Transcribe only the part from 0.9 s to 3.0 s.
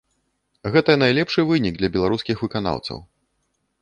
найлепшы вынік для беларускіх выканаўцаў.